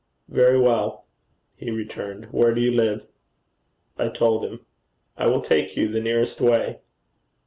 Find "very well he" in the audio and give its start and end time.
0.27-1.69